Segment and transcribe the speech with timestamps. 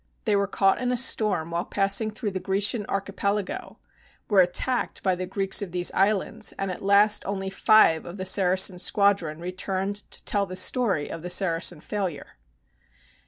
[0.25, 3.77] They were caught in a storm while passing through the Grecian Archipelago,
[4.31, 8.25] were attacked by the Greeks of these islands, and at last only five of the
[8.25, 12.39] Saracen squadron returned to tell the story of the Saracen failure.